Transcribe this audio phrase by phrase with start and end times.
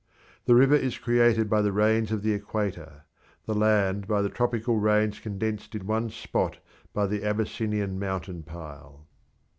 [0.45, 3.03] The river is created by the rains of the equator;
[3.45, 6.57] the land by the tropical rains condensed in one spot
[6.91, 9.05] by the Abyssinian mountain pile.